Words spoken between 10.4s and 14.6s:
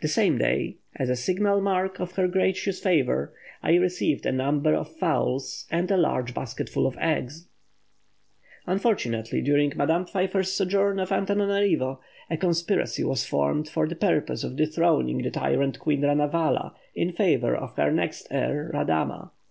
sojourn at Antananarivo, a conspiracy was formed for the purpose of